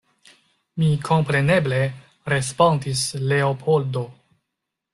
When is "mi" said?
0.83-0.87